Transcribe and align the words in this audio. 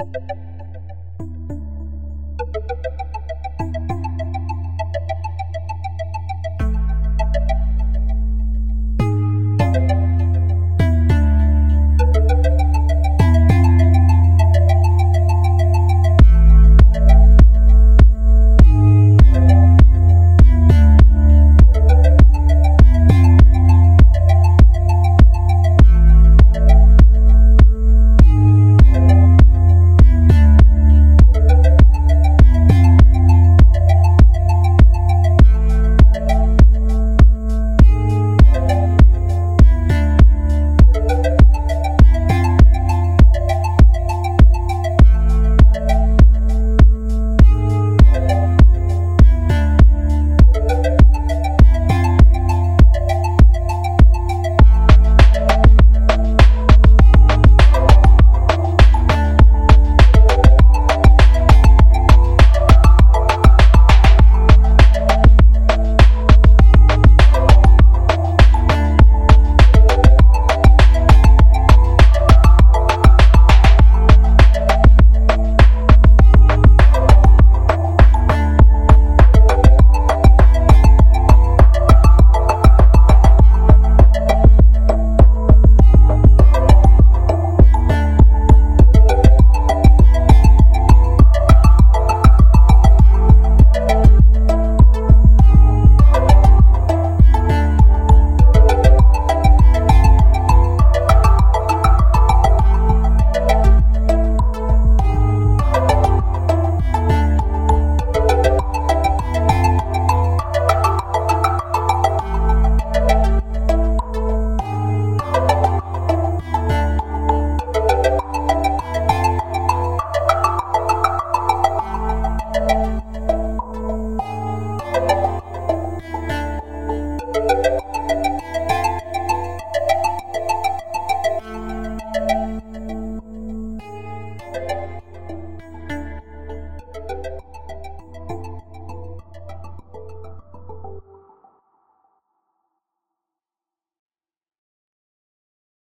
you 0.00 0.49